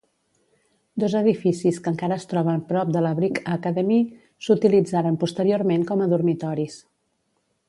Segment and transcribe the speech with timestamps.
[1.01, 4.01] Dos edificis que encara es troben prop de la Brick Academy
[4.47, 6.85] s'utilitzaren posteriorment com a dormitoris.